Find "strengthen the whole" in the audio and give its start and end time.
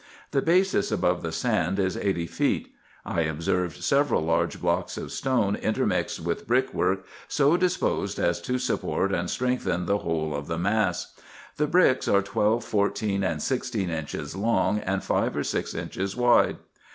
9.29-10.35